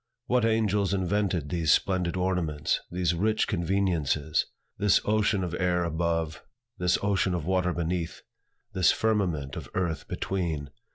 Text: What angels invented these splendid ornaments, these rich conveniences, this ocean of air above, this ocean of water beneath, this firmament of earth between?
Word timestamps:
What 0.25 0.45
angels 0.45 0.95
invented 0.95 1.49
these 1.49 1.71
splendid 1.71 2.17
ornaments, 2.17 2.81
these 2.89 3.13
rich 3.13 3.47
conveniences, 3.47 4.47
this 4.79 4.99
ocean 5.05 5.43
of 5.43 5.53
air 5.53 5.83
above, 5.83 6.43
this 6.79 6.97
ocean 7.03 7.35
of 7.35 7.45
water 7.45 7.71
beneath, 7.71 8.23
this 8.73 8.91
firmament 8.91 9.55
of 9.55 9.69
earth 9.75 10.07
between? 10.07 10.71